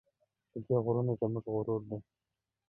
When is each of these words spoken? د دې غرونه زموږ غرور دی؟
د 0.51 0.55
دې 0.65 0.75
غرونه 0.85 1.13
زموږ 1.19 1.45
غرور 1.53 1.81
دی؟ 1.89 1.99